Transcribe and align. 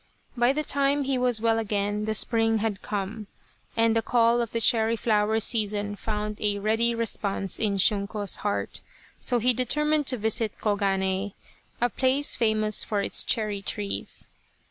By 0.35 0.51
the 0.51 0.63
time 0.63 1.03
he 1.03 1.19
was 1.19 1.41
well 1.41 1.59
again 1.59 2.05
the 2.05 2.15
spring 2.15 2.57
had 2.57 2.81
come, 2.81 3.27
and 3.77 3.95
the 3.95 4.01
call 4.01 4.41
of 4.41 4.51
the 4.51 4.59
cherry 4.59 4.95
flower 4.95 5.39
season 5.39 5.95
found 5.95 6.41
a 6.41 6.57
ready 6.57 6.95
response 6.95 7.59
in 7.59 7.77
Shunko's 7.77 8.37
heart, 8.37 8.81
so 9.19 9.37
he 9.37 9.53
determined 9.53 10.07
to 10.07 10.17
visit 10.17 10.53
Koganei, 10.59 11.33
a 11.79 11.87
place 11.87 12.35
famous 12.35 12.83
for 12.83 13.03
its 13.03 13.23
cherry 13.23 13.61
trees. 13.61 14.31